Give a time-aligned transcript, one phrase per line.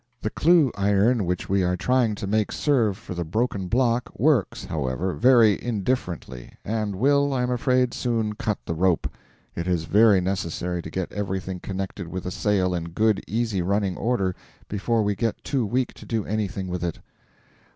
[0.23, 4.65] The clue iron which we are trying to make serve for the broken block works,
[4.65, 9.07] however, very indifferently, and will, I am afraid, soon cut the rope.
[9.53, 13.95] It is very necessary to get everything connected with the sail in good easy running
[13.95, 14.35] order
[14.67, 16.99] before we get too weak to do anything with it.